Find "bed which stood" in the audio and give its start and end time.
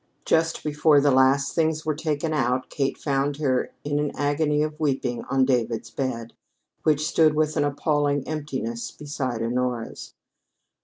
5.91-7.35